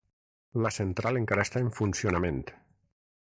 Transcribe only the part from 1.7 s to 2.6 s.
funcionament.